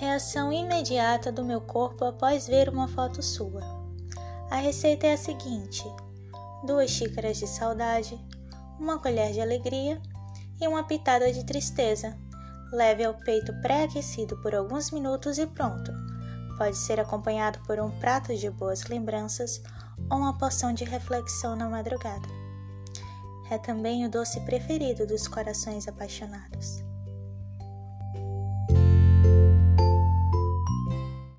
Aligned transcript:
reação 0.00 0.50
imediata 0.50 1.30
do 1.30 1.44
meu 1.44 1.60
corpo 1.60 2.06
após 2.06 2.46
ver 2.46 2.70
uma 2.70 2.88
foto 2.88 3.22
sua. 3.22 3.60
A 4.50 4.56
receita 4.56 5.06
é 5.06 5.12
a 5.12 5.18
seguinte: 5.18 5.84
duas 6.64 6.90
xícaras 6.90 7.36
de 7.36 7.46
saudade, 7.46 8.18
uma 8.78 8.98
colher 8.98 9.30
de 9.32 9.42
alegria 9.42 10.00
e 10.58 10.66
uma 10.66 10.84
pitada 10.84 11.30
de 11.30 11.44
tristeza. 11.44 12.16
Leve 12.72 13.04
ao 13.04 13.12
peito 13.12 13.52
pré-aquecido 13.60 14.38
por 14.38 14.54
alguns 14.54 14.90
minutos 14.90 15.36
e 15.36 15.46
pronto. 15.46 15.92
Pode 16.56 16.78
ser 16.78 16.98
acompanhado 16.98 17.58
por 17.66 17.78
um 17.78 17.90
prato 18.00 18.34
de 18.34 18.48
boas 18.48 18.84
lembranças 18.84 19.62
ou 20.10 20.16
uma 20.16 20.38
porção 20.38 20.72
de 20.72 20.84
reflexão 20.84 21.54
na 21.54 21.68
madrugada. 21.68 22.28
É 23.50 23.58
também 23.58 24.06
o 24.06 24.10
doce 24.10 24.40
preferido 24.46 25.06
dos 25.06 25.28
corações 25.28 25.86
apaixonados. 25.86 26.89